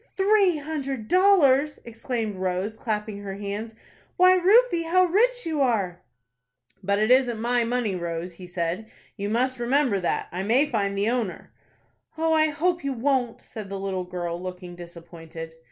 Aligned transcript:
"Three 0.17 0.57
hundred 0.57 1.07
dollars!" 1.07 1.79
exclaimed 1.85 2.37
Rose, 2.37 2.75
clapping 2.75 3.19
her 3.19 3.35
hands. 3.35 3.75
"Why 4.17 4.33
Rufie, 4.35 4.85
how 4.85 5.03
rich 5.05 5.45
you 5.45 5.61
are!" 5.61 6.01
"But 6.81 6.97
it 6.97 7.11
isn't 7.11 7.39
my 7.39 7.63
money, 7.65 7.93
Rose," 7.95 8.33
he 8.33 8.47
said. 8.47 8.89
"You 9.15 9.29
must 9.29 9.59
remember 9.59 9.99
that. 9.99 10.27
I 10.31 10.41
may 10.41 10.65
find 10.65 10.97
the 10.97 11.11
owner." 11.11 11.53
"Oh, 12.17 12.33
I 12.33 12.47
hope 12.47 12.83
you 12.83 12.93
won't," 12.93 13.41
said 13.41 13.69
the 13.69 13.79
little 13.79 14.03
girl, 14.05 14.41
looking 14.41 14.75
disappointed. 14.75 15.53